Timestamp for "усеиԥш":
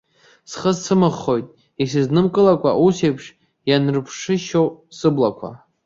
2.85-3.25